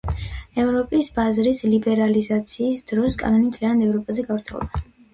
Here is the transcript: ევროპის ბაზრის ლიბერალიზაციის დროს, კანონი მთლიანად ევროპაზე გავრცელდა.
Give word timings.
ევროპის 0.63 1.09
ბაზრის 1.17 1.61
ლიბერალიზაციის 1.75 2.83
დროს, 2.95 3.21
კანონი 3.23 3.55
მთლიანად 3.55 3.89
ევროპაზე 3.93 4.31
გავრცელდა. 4.33 4.87